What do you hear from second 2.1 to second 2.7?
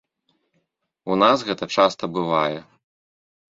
бывае.